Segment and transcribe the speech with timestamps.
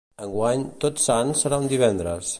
[0.27, 2.29] Enguany, Tots Sants serà un divendres.